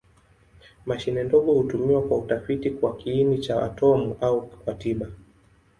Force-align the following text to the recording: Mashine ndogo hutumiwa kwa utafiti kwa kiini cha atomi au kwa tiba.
Mashine 0.85 1.23
ndogo 1.23 1.53
hutumiwa 1.53 2.01
kwa 2.07 2.17
utafiti 2.17 2.69
kwa 2.69 2.95
kiini 2.97 3.37
cha 3.39 3.63
atomi 3.63 4.15
au 4.21 4.41
kwa 4.47 4.73
tiba. 4.73 5.07